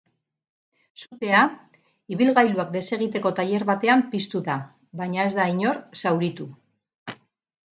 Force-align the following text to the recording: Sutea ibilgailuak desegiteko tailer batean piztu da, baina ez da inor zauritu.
Sutea 1.01 1.41
ibilgailuak 2.15 2.71
desegiteko 2.77 3.33
tailer 3.41 3.67
batean 3.71 4.01
piztu 4.15 4.41
da, 4.49 4.57
baina 5.03 5.29
ez 5.31 5.35
da 5.41 5.47
inor 5.57 5.83
zauritu. 6.01 6.49